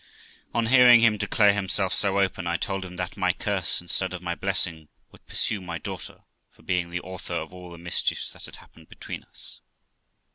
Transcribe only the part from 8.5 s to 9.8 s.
happened between us.